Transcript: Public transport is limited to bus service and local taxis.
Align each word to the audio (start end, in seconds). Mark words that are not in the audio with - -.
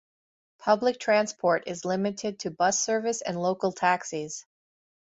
Public 0.57 0.99
transport 0.99 1.65
is 1.67 1.85
limited 1.85 2.39
to 2.39 2.49
bus 2.49 2.81
service 2.81 3.21
and 3.21 3.39
local 3.39 3.71
taxis. 3.71 4.47